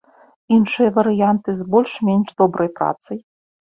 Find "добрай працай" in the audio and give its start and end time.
2.43-3.17